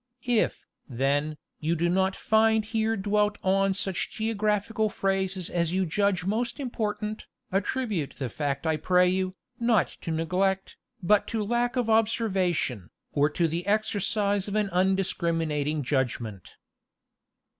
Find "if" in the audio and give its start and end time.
0.25-0.65